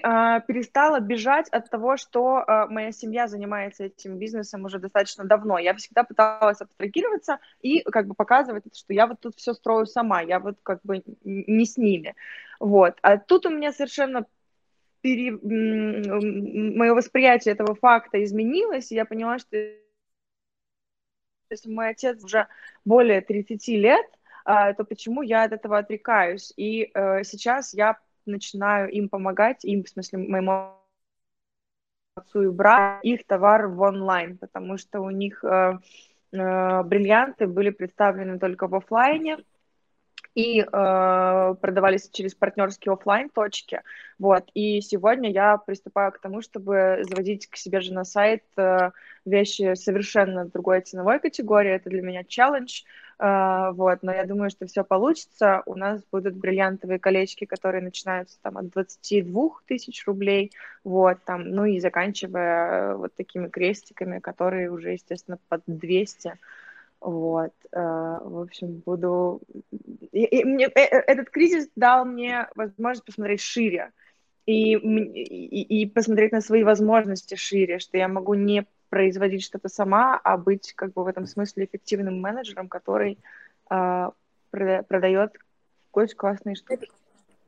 [0.47, 5.57] перестала бежать от того, что э, моя семья занимается этим бизнесом уже достаточно давно.
[5.59, 10.21] Я всегда пыталась абстрагироваться и как бы показывать, что я вот тут все строю сама,
[10.21, 12.15] я вот как бы не с ними.
[12.59, 12.97] Вот.
[13.01, 14.25] А тут у меня совершенно
[15.07, 15.31] пере...
[16.77, 19.55] мое восприятие этого факта изменилось, и я поняла, что
[21.49, 22.47] если мой отец уже
[22.83, 24.05] более 30 лет,
[24.43, 26.53] а, то почему я от этого отрекаюсь?
[26.57, 30.73] И э, сейчас я начинаю им помогать, им, в смысле, моему
[32.15, 35.79] отцу и брату, их товар в онлайн, потому что у них э,
[36.33, 39.37] э, бриллианты были представлены только в офлайне,
[40.37, 40.65] и э,
[41.61, 43.81] продавались через партнерские офлайн точки.
[44.19, 44.43] Вот.
[44.53, 48.91] И сегодня я приступаю к тому, чтобы заводить к себе же на сайт э,
[49.25, 51.71] вещи совершенно другой ценовой категории.
[51.71, 52.83] Это для меня челлендж.
[53.19, 55.63] Uh, вот, но я думаю, что все получится.
[55.65, 60.51] У нас будут бриллиантовые колечки, которые начинаются там от 22 тысяч рублей,
[60.83, 66.33] вот, там, ну и заканчивая вот такими крестиками, которые уже, естественно, под 200.
[66.99, 69.41] Вот, uh, в общем, буду...
[70.11, 73.91] И, мне, э, э, этот кризис дал мне возможность посмотреть шире
[74.47, 80.19] и, и, и посмотреть на свои возможности шире, что я могу не производить что-то сама,
[80.23, 83.19] а быть как бы в этом смысле эффективным менеджером, который
[83.69, 84.09] э,
[84.51, 85.33] продает
[85.91, 86.89] очень классные штуки.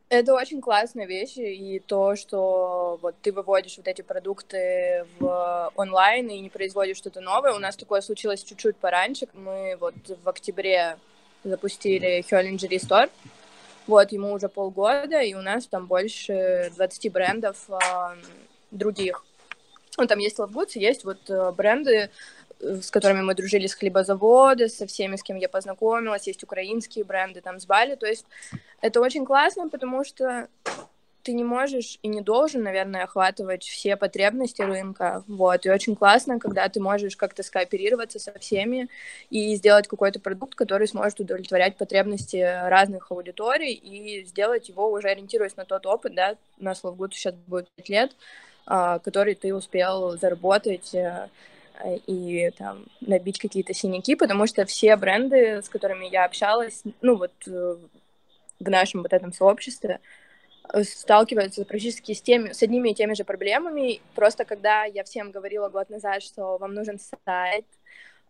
[0.09, 6.27] Это очень классная вещь, и то, что вот ты выводишь вот эти продукты в онлайн
[6.29, 7.53] и не производишь что-то новое.
[7.53, 9.27] У нас такое случилось чуть-чуть пораньше.
[9.33, 9.93] Мы вот
[10.23, 10.97] в октябре
[11.43, 13.11] запустили Hurlingerie Store.
[13.85, 18.15] Вот, ему уже полгода, и у нас там больше 20 брендов э,
[18.71, 19.23] других.
[19.97, 22.09] Ну, там есть Love Goods, есть вот э, бренды,
[22.59, 27.41] с которыми мы дружили с хлебозавода, со всеми, с кем я познакомилась, есть украинские бренды
[27.41, 28.25] там с Бали, то есть
[28.81, 30.47] это очень классно, потому что
[31.23, 36.39] ты не можешь и не должен, наверное, охватывать все потребности рынка, вот, и очень классно,
[36.39, 38.87] когда ты можешь как-то скооперироваться со всеми
[39.29, 45.57] и сделать какой-то продукт, который сможет удовлетворять потребности разных аудиторий и сделать его уже ориентируясь
[45.57, 48.11] на тот опыт, да, у нас Love сейчас будет 5 лет,
[48.65, 51.27] а, который ты успел заработать э,
[52.07, 57.31] и там набить какие-то синяки, потому что все бренды, с которыми я общалась, ну вот
[57.47, 57.75] э,
[58.59, 59.99] в нашем вот этом сообществе,
[60.73, 64.01] э, сталкиваются практически с, теми, с одними и теми же проблемами.
[64.15, 67.65] Просто когда я всем говорила год назад, что вам нужен сайт,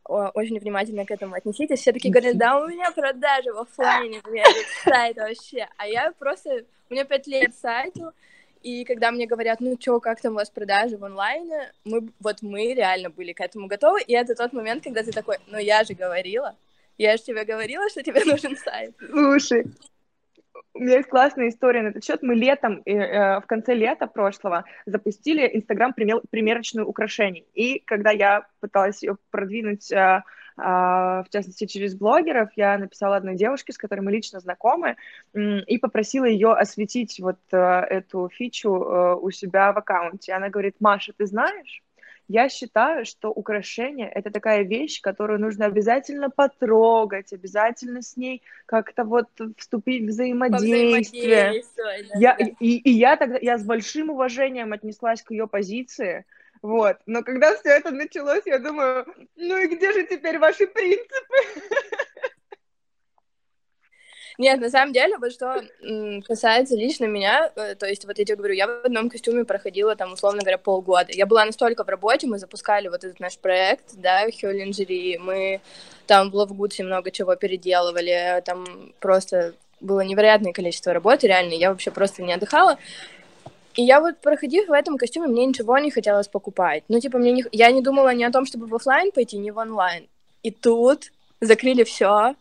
[0.10, 1.80] очень внимательно к этому отнеситесь.
[1.80, 4.44] Все таки говорят, да, у меня продажи в офлайне, у меня
[4.84, 5.68] сайт вообще.
[5.78, 8.12] А я просто, у меня пять лет сайту,
[8.62, 12.42] и когда мне говорят, ну чё, как там у вас продажи в онлайне, мы, вот
[12.42, 15.84] мы реально были к этому готовы, и это тот момент, когда ты такой, ну я
[15.84, 16.56] же говорила,
[16.98, 18.94] я же тебе говорила, что тебе нужен сайт.
[19.10, 19.66] Слушай,
[20.74, 22.22] у меня есть классная история на этот счет.
[22.22, 27.46] Мы летом, э, э в конце лета прошлого, запустили Инстаграм примерочную украшений.
[27.54, 30.24] И когда я пыталась ее продвинуть э,
[30.60, 32.50] в частности, через блогеров.
[32.56, 34.98] Я написала одной девушке, с которой мы лично знакомы,
[35.34, 40.34] и попросила ее осветить вот э, эту фичу э, у себя в аккаунте.
[40.34, 41.84] Она говорит, Маша, ты знаешь,
[42.30, 49.04] я считаю, что украшение— это такая вещь, которую нужно обязательно потрогать, обязательно с ней как-то
[49.04, 51.64] вот вступить в взаимодействие.
[51.76, 52.46] Да, я, да.
[52.60, 56.24] И, и я тогда, я с большим уважением отнеслась к ее позиции,
[56.62, 56.98] вот.
[57.06, 61.36] Но когда все это началось, я думаю, ну и где же теперь ваши принципы?
[64.40, 65.62] Нет, на самом деле, вот что
[66.26, 69.98] касается лично меня, э, то есть вот я тебе говорю, я в одном костюме проходила
[69.98, 71.10] там, условно говоря, полгода.
[71.10, 75.60] Я была настолько в работе, мы запускали вот этот наш проект, да, Хёлинджери, мы
[76.08, 81.92] там в Ловгудсе много чего переделывали, там просто было невероятное количество работы, реально, я вообще
[81.92, 82.78] просто не отдыхала.
[83.80, 86.84] И я вот, проходив в этом костюме, мне ничего не хотелось покупать.
[86.90, 87.46] Ну, типа, мне не...
[87.54, 90.10] я не думала ни о том, чтобы в офлайн пойти, ни в онлайн.
[90.44, 92.36] И тут закрыли все,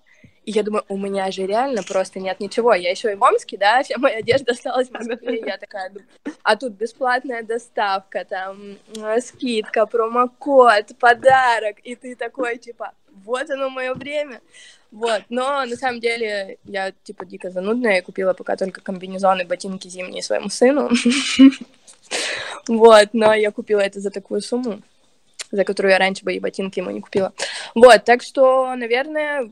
[0.45, 2.75] и я думаю, у меня же реально просто нет ничего.
[2.75, 5.45] Я еще и в Омске, да, вся моя одежда осталась в Москве.
[5.47, 6.09] Я такая думаю,
[6.43, 8.77] а тут бесплатная доставка, там,
[9.21, 11.77] скидка, промокод, подарок.
[11.85, 14.41] И ты такой, типа, вот оно мое время.
[14.91, 19.87] Вот, но на самом деле я, типа, дико занудная, и купила пока только комбинезоны, ботинки
[19.89, 20.91] зимние своему сыну.
[22.67, 24.81] Вот, но я купила это за такую сумму,
[25.51, 27.35] за которую я раньше бы и ботинки ему не купила.
[27.75, 29.51] Вот, так что, наверное,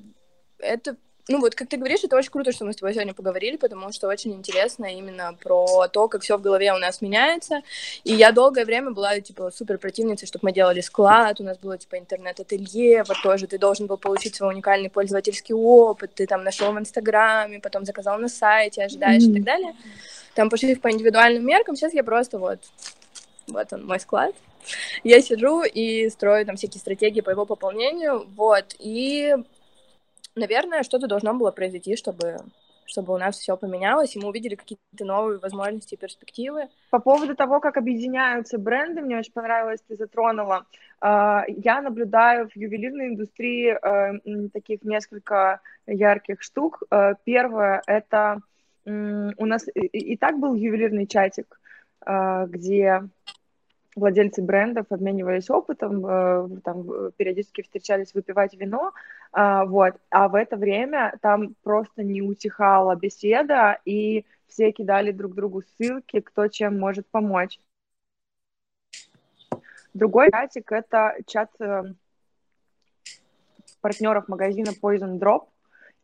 [0.59, 0.97] это
[1.29, 3.91] ну вот, как ты говоришь, это очень круто, что мы с тобой сегодня поговорили, потому
[3.93, 7.63] что очень интересно именно про то, как все в голове у нас меняется.
[8.05, 11.77] И я долгое время была, типа, супер противницей, чтобы мы делали склад, у нас было,
[11.79, 16.73] типа, интернет-ателье, вот тоже ты должен был получить свой уникальный пользовательский опыт, ты там нашел
[16.73, 19.31] в Инстаграме, потом заказал на сайте, ожидаешь mm-hmm.
[19.31, 19.75] и так далее.
[20.35, 22.61] там пошив по индивидуальным меркам, сейчас я просто вот,
[23.49, 24.35] вот он мой склад,
[25.03, 29.35] я сижу и строю там всякие стратегии по его пополнению, вот, и,
[30.37, 32.39] наверное, что-то должно было произойти, чтобы
[32.87, 36.69] чтобы у нас все поменялось, и мы увидели какие-то новые возможности и перспективы.
[36.91, 40.67] По поводу того, как объединяются бренды, мне очень понравилось, ты затронула.
[41.01, 46.83] А, я наблюдаю в ювелирной индустрии э, таких несколько ярких штук.
[46.91, 48.41] Э, первое— это
[48.85, 51.59] у нас и так был ювелирный чатик,
[52.07, 53.03] э, где
[53.97, 58.93] владельцы брендов обменивались опытом, там периодически встречались выпивать вино,
[59.37, 65.63] вот, а в это время там просто не утихала беседа, и все кидали друг другу
[65.63, 67.61] ссылки, кто чем может помочь.
[69.93, 71.85] Другой чатик— это чат э,
[73.83, 75.49] партнеров магазина Poison Drop,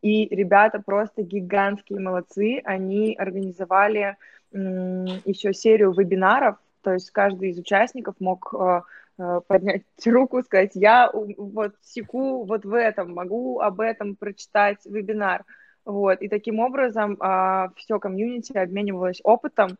[0.03, 4.17] и ребята просто гигантские молодцы, они организовали
[4.51, 8.81] еще серию вебинаров, то есть каждый из участников мог э,
[9.17, 15.45] поднять руку, сказать, я вот секу вот в этом, могу об этом прочитать вебинар.
[15.85, 19.77] Вот, и таким образом а, все комьюнити обменивалось опытом,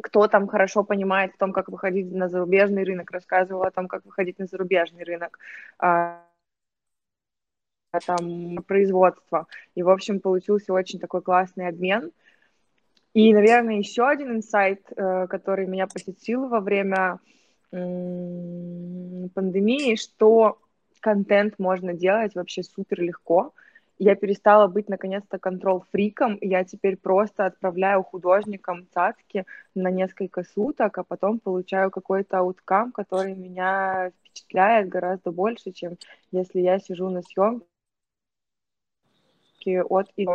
[0.00, 4.04] кто там хорошо понимает в том, как выходить на зарубежный рынок, рассказывал о том, как
[4.04, 5.38] выходить на зарубежный рынок,
[5.78, 6.22] а,
[8.06, 9.46] там, производство.
[9.74, 12.12] И, в общем, получился очень такой классный обмен.
[13.14, 17.18] И, наверное, еще один инсайт, э, который меня посетил во время
[17.70, 20.58] пандемии, что
[21.00, 23.54] контент можно делать вообще супер легко.
[24.00, 31.02] Я перестала быть наконец-то контрол-фриком, я теперь просто отправляю художникам цацки на несколько суток, а
[31.02, 35.96] потом получаю какой-то ауткам, который меня впечатляет гораздо больше, чем
[36.30, 37.66] если я сижу на съемке
[39.82, 40.28] от и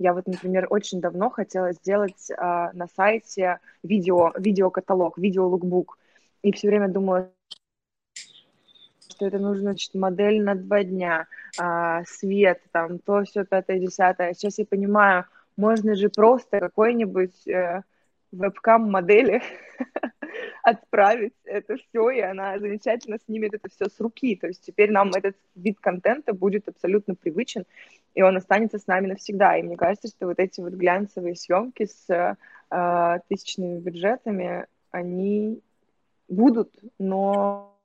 [0.00, 5.98] я вот, например, очень давно хотела сделать а, на сайте видео, видеокаталог, видеолукбук.
[6.42, 7.30] И все время думала,
[9.18, 11.26] что это нужно, значит, модель на два дня,
[11.58, 14.32] а, свет, там, то, все, пятое, десятое.
[14.34, 15.24] Сейчас я понимаю,
[15.56, 17.82] можно же просто какой-нибудь э,
[18.30, 19.42] вебкам-модели
[20.62, 24.36] отправить это все, и она замечательно снимет это все с руки.
[24.36, 27.64] То есть теперь нам этот вид контента будет абсолютно привычен,
[28.14, 29.56] и он останется с нами навсегда.
[29.56, 32.36] И мне кажется, что вот эти вот глянцевые съемки с
[32.70, 35.60] э, тысячными бюджетами, они
[36.28, 37.76] будут, но,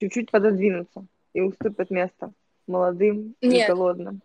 [0.00, 2.32] чуть-чуть пододвинутся и уступят место
[2.66, 3.68] молодым Нет.
[3.68, 4.22] и голодным.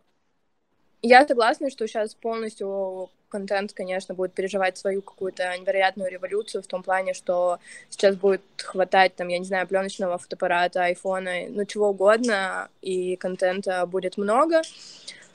[1.01, 6.83] Я согласна, что сейчас полностью контент, конечно, будет переживать свою какую-то невероятную революцию в том
[6.83, 12.69] плане, что сейчас будет хватать, там, я не знаю, пленочного фотоаппарата, айфона, ну, чего угодно,
[12.81, 14.61] и контента будет много.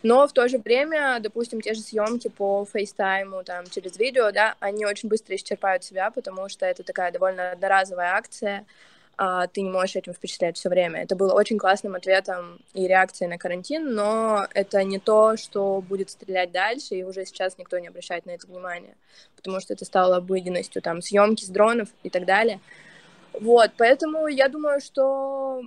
[0.04, 4.54] Но в то же время, допустим, те же съемки по фейстайму, там, через видео, да,
[4.60, 8.66] они очень быстро исчерпают себя, потому что это такая довольно одноразовая акция,
[9.16, 11.02] а, ты не можешь этим впечатлять все время.
[11.02, 16.10] Это было очень классным ответом и реакцией на карантин, но это не то, что будет
[16.10, 18.96] стрелять дальше, и уже сейчас никто не обращает на это внимания,
[19.36, 22.60] потому что это стало обыденностью, там, съемки с дронов и так далее.
[23.32, 25.62] Вот, поэтому я думаю, что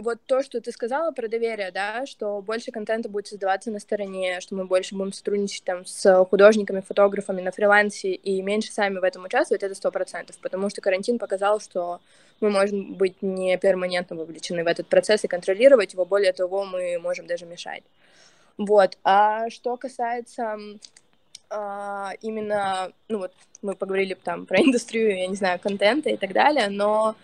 [0.00, 4.40] вот то, что ты сказала про доверие, да, что больше контента будет создаваться на стороне,
[4.40, 9.04] что мы больше будем сотрудничать там с художниками, фотографами на фрилансе и меньше сами в
[9.04, 12.00] этом участвовать, это сто процентов, потому что карантин показал, что
[12.40, 16.98] мы можем быть не перманентно вовлечены в этот процесс и контролировать его, более того, мы
[16.98, 17.82] можем даже мешать.
[18.56, 18.98] Вот.
[19.04, 20.56] А что касается
[21.50, 23.32] а, именно, ну вот
[23.62, 27.16] мы поговорили там про индустрию, я не знаю, контента и так далее, но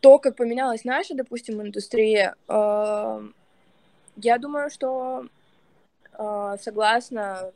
[0.00, 3.28] то, как поменялась наша, допустим, индустрия, э,
[4.16, 5.26] я думаю, что
[6.18, 7.52] э, согласно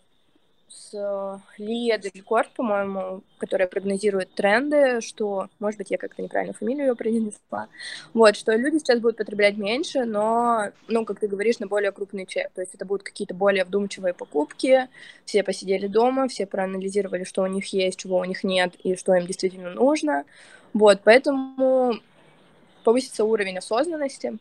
[0.73, 6.95] с Лия Делькорт, по-моему, которая прогнозирует тренды, что, может быть, я как-то неправильно фамилию ее
[6.95, 7.69] произнесла,
[8.15, 12.27] вот, что люди сейчас будут потреблять меньше, но, ну, как ты говоришь, на более крупный
[12.27, 14.89] чек, то есть это будут какие-то более вдумчивые покупки,
[15.25, 19.15] все посидели дома, все проанализировали, что у них есть, чего у них нет и что
[19.15, 20.25] им действительно нужно,
[20.73, 22.01] вот, поэтому
[22.83, 24.39] повысится уровень осознанности,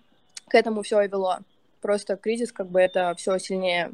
[0.47, 1.39] к этому все и вело.
[1.81, 3.91] Просто кризис как бы это все сильнее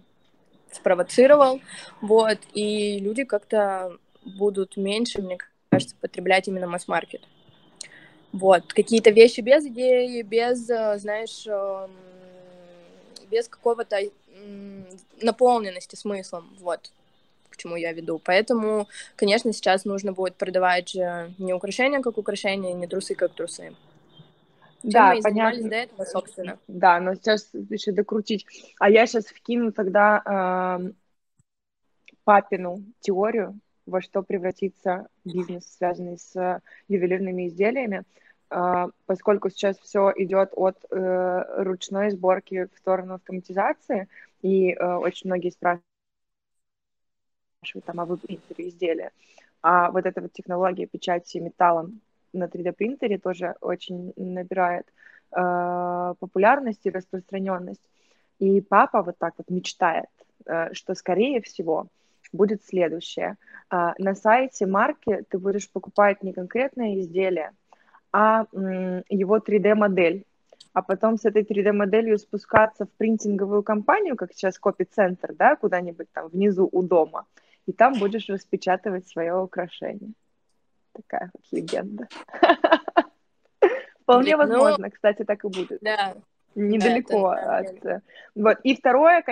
[0.72, 1.62] спровоцировал,
[2.02, 5.38] вот, и люди как-то будут меньше, мне
[5.70, 7.22] кажется, потреблять именно масс-маркет.
[8.34, 11.92] Вот, какие-то вещи без идеи, без, э, знаешь, эм,
[13.32, 13.98] без какого-то
[15.22, 16.92] наполненности смыслом, вот,
[17.50, 18.20] к чему я веду.
[18.24, 23.74] Поэтому, конечно, сейчас нужно будет продавать не украшения как украшения, не трусы как трусы.
[24.82, 25.70] Чем да, мы понятно.
[25.70, 26.60] до этого, собственно.
[26.68, 28.46] Да, но сейчас еще докрутить.
[28.80, 30.92] А я сейчас вкину тогда э,
[32.24, 38.04] папину теорию, во что превратится бизнес, связанный с ювелирными изделиями,
[38.50, 44.08] а, поскольку сейчас все идет от э, ручной сборки в сторону автоматизации,
[44.42, 45.84] и э, очень многие спрашивают
[47.86, 49.12] там, а вы принтере изделия,
[49.62, 52.02] а вот эта вот технология печати металлом
[52.34, 54.88] на 3D-принтере тоже очень набирает
[55.32, 57.82] э, популярность и распространенность.
[58.40, 60.10] И папа вот так вот мечтает,
[60.46, 61.88] э, что, скорее всего,
[62.34, 63.38] будет следующее.
[63.72, 67.52] Э, на сайте марки ты будешь покупать не конкретное изделие,
[68.12, 70.24] а э, его 3D-модель.
[70.74, 76.28] А потом с этой 3D-моделью спускаться в принтинговую компанию, как сейчас копи-центр, да, куда-нибудь там
[76.28, 77.26] внизу у дома,
[77.66, 80.12] и там будешь распечатывать свое украшение.
[80.98, 82.08] Такая вот легенда.
[84.02, 85.80] Вполне ну, возможно, кстати, так и будет.
[85.82, 86.16] Да.
[86.56, 88.02] Недалеко от...
[88.36, 88.58] Вот.
[88.64, 89.24] И второе,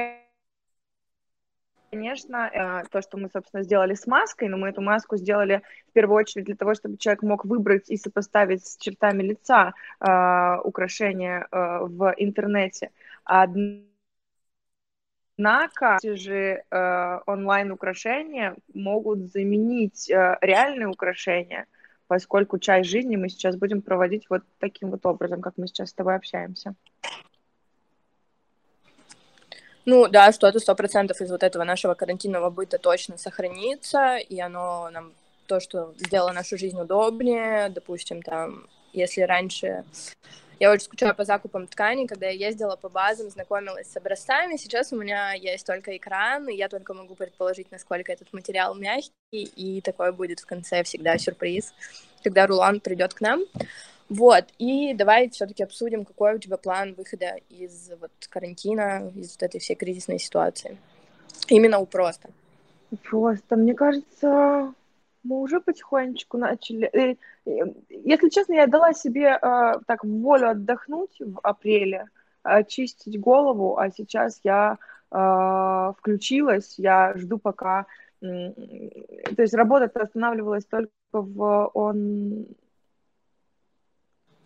[1.90, 5.94] конечно, э, то, что мы, собственно, сделали с маской, но мы эту маску сделали в
[5.94, 11.48] первую очередь для того, чтобы человек мог выбрать и сопоставить с чертами лица э, украшения
[11.52, 12.92] э, в интернете.
[15.38, 21.66] Однако эти же э, онлайн-украшения могут заменить э, реальные украшения,
[22.08, 25.94] поскольку часть жизни мы сейчас будем проводить вот таким вот образом, как мы сейчас с
[25.94, 26.74] тобой общаемся.
[29.84, 34.90] Ну да, что-то сто процентов из вот этого нашего карантинного быта точно сохранится, и оно
[34.90, 35.14] нам
[35.48, 39.84] то, что сделало нашу жизнь удобнее, допустим, там, если раньше
[40.60, 44.58] я очень скучаю по закупам тканей, когда я ездила по базам, знакомилась с образцами.
[44.58, 49.12] Сейчас у меня есть только экран, и я только могу предположить, насколько этот материал мягкий,
[49.32, 51.74] и такое будет в конце всегда сюрприз,
[52.24, 53.42] когда рулон придет к нам.
[54.08, 59.44] Вот, и давай все-таки обсудим, какой у тебя план выхода из вот карантина, из вот
[59.44, 60.78] этой всей кризисной ситуации.
[61.48, 62.30] Именно у просто.
[63.04, 64.74] Просто, мне кажется,
[65.26, 66.88] мы уже потихонечку начали.
[66.94, 67.16] Э,
[67.90, 72.08] если честно, я дала себе э, так волю отдохнуть в апреле,
[72.44, 74.78] очистить голову, а сейчас я
[75.12, 77.86] э, включилась, я жду пока.
[78.22, 82.48] То есть работа останавливалась только в он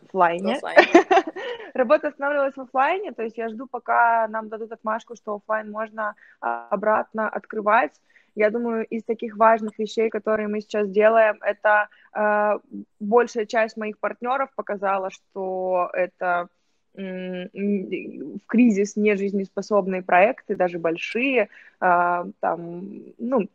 [0.10, 0.60] офлайне.
[1.74, 6.16] Работа останавливалась в офлайне, то есть я жду, пока нам дадут отмашку, что офлайн можно
[6.42, 7.94] а, обратно открывать.
[8.40, 12.60] Я думаю, из таких важных вещей, которые мы сейчас делаем, это э,
[13.02, 16.48] большая часть моих партнеров показала, что это
[16.94, 21.50] в кризис нежизнеспособные проекты, даже большие,
[21.82, 22.82] э, там,
[23.18, 23.50] ну,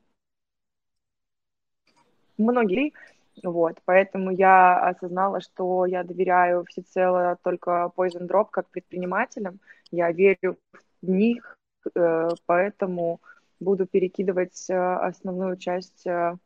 [2.37, 2.93] многие
[3.43, 9.61] вот, поэтому я осознала, что я доверяю всецело только Poison Drop как предпринимателям.
[9.91, 10.59] Я верю
[11.01, 11.57] в них,
[11.95, 13.21] э, поэтому
[13.65, 16.37] буду перекидывать э, основную часть э,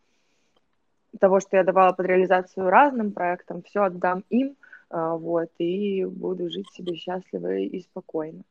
[1.19, 4.57] того, что я давала под реализацию разным проектам, все отдам им,
[4.91, 8.43] вот, и буду жить себе счастливо и спокойно.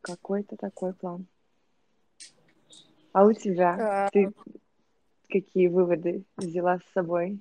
[0.00, 1.26] Какой-то такой план.
[3.12, 4.08] А у тебя?
[4.12, 4.32] Ты
[5.28, 7.40] какие выводы взяла с собой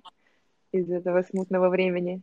[0.72, 2.22] из этого смутного времени?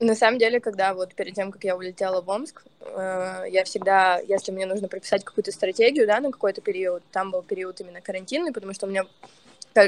[0.00, 4.18] На самом деле, когда вот перед тем, как я улетела в Омск, э, я всегда,
[4.20, 8.52] если мне нужно прописать какую-то стратегию, да, на какой-то период, там был период именно карантинный,
[8.52, 9.04] потому что у меня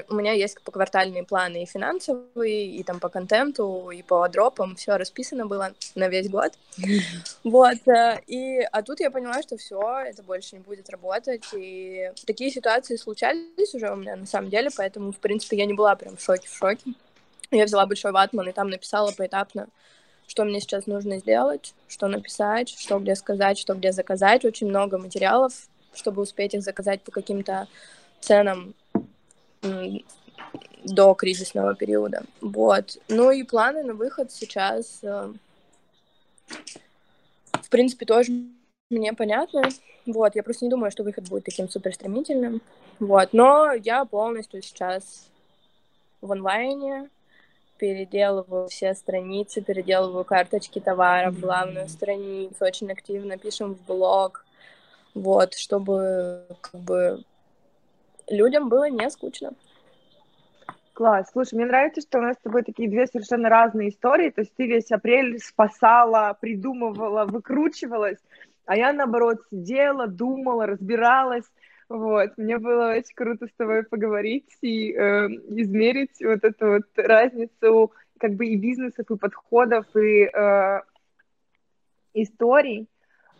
[0.09, 4.97] у меня есть поквартальные планы и финансовые, и там по контенту, и по дропам, все
[4.97, 6.53] расписано было на весь год.
[7.45, 12.11] Вот, э, и, а тут я поняла, что все, это больше не будет работать, и
[12.27, 15.97] такие ситуации случались уже у меня на самом деле, поэтому, в принципе, я не была
[15.97, 16.93] прям в шоке, в шоке.
[17.51, 19.69] Я взяла большой ватман и там написала поэтапно,
[20.31, 24.45] что мне сейчас нужно сделать, что написать, что где сказать, что где заказать.
[24.45, 25.53] Очень много материалов,
[25.93, 27.67] чтобы успеть их заказать по каким-то
[28.21, 28.75] ценам
[30.85, 32.23] до кризисного периода.
[32.41, 32.97] Вот.
[33.09, 35.33] Ну и планы на выход сейчас, э,
[37.53, 38.31] в принципе, тоже
[38.89, 39.63] мне понятно.
[40.07, 42.63] Вот, я просто не думаю, что выход будет таким супер стремительным.
[43.01, 45.29] Вот, но я полностью сейчас
[46.21, 47.11] в онлайне,
[47.81, 54.45] переделываю все страницы, переделываю карточки товаров, главную страницу, очень активно пишем в блог,
[55.15, 57.25] вот, чтобы как бы
[58.29, 59.53] людям было не скучно.
[60.93, 61.31] Класс.
[61.33, 64.29] Слушай, мне нравится, что у нас с тобой такие две совершенно разные истории.
[64.29, 68.19] То есть ты весь апрель спасала, придумывала, выкручивалась,
[68.67, 71.47] а я, наоборот, сидела, думала, разбиралась.
[71.91, 77.93] Вот, мне было очень круто с тобой поговорить и э, измерить вот эту вот разницу
[78.17, 80.83] как бы и бизнесов, и подходов, и э,
[82.15, 82.89] историй.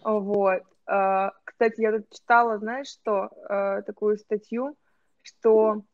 [0.03, 0.65] Вот.
[0.89, 4.77] Э, кстати, я тут читала, знаешь, что, э, такую статью,
[5.23, 5.85] что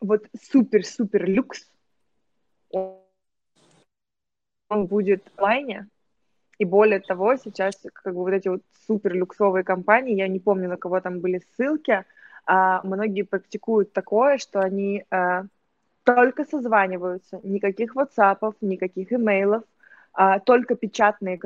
[0.00, 1.70] вот супер-супер люкс,
[2.70, 2.96] он
[4.86, 5.86] будет в лайне,
[6.60, 10.68] и более того, сейчас как бы вот эти вот супер люксовые компании, я не помню,
[10.68, 12.04] на кого там были ссылки,
[12.46, 15.44] а многие практикуют такое, что они а,
[16.04, 19.62] только созваниваются, никаких WhatsApp, никаких имейлов,
[20.12, 21.40] а, только печатные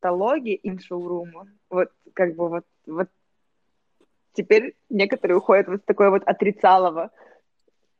[0.00, 1.48] каталоги им шоурума.
[1.70, 3.08] Вот как бы вот, вот
[4.32, 7.10] теперь некоторые уходят вот с такой вот отрицалово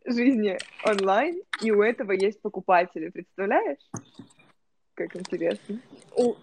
[0.04, 3.80] жизни онлайн, и у этого есть покупатели, представляешь?
[4.98, 5.78] Как интересно.
[6.16, 6.34] У...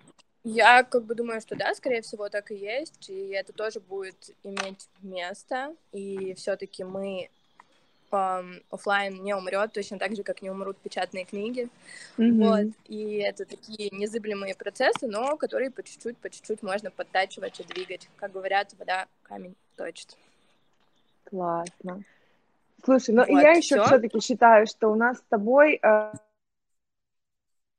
[0.45, 4.16] Я как бы думаю, что да, скорее всего, так и есть, и это тоже будет
[4.43, 7.30] иметь место, и все-таки мы
[8.12, 11.68] эм, офлайн не умрет, точно так же, как не умрут печатные книги.
[12.18, 12.43] Mm-hmm.
[12.43, 12.74] Вот.
[12.88, 18.08] И это такие незыблемые процессы, но которые по чуть-чуть, по чуть-чуть можно подтачивать и двигать.
[18.16, 20.16] Как говорят, вода камень точит.
[21.26, 22.03] Классно.
[22.86, 26.14] Слушай, ну вот, я еще все-таки считаю, что у нас с тобой э,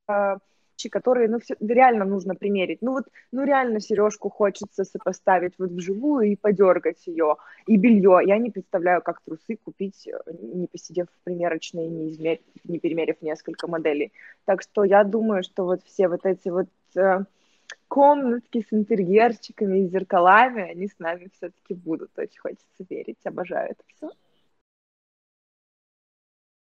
[0.09, 0.37] э,
[0.77, 2.81] вещи, которые, ну, все, реально нужно примерить.
[2.81, 7.35] Ну, вот, ну, реально сережку хочется сопоставить вот вживую и подергать ее.
[7.67, 8.19] И белье.
[8.25, 12.39] Я не представляю, как трусы купить, э, не посидев в примерочной, не, измер...
[12.63, 14.11] не перемерив несколько моделей.
[14.45, 17.25] Так что я думаю, что вот все вот эти вот э,
[17.87, 22.09] комнатки с интерьерчиками и зеркалами, они с нами все-таки будут.
[22.17, 23.17] Очень хочется верить.
[23.25, 24.11] Обожаю это все.